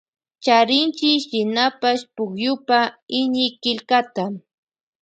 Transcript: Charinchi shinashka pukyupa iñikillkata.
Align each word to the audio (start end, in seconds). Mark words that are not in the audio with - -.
Charinchi 0.43 1.09
shinashka 1.25 1.89
pukyupa 2.15 2.79
iñikillkata. 3.19 4.23